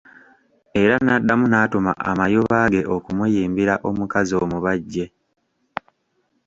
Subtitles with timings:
[0.81, 5.05] Era n'addamu n'atuma amayuba ge okumuyimbira omukazi omubajje.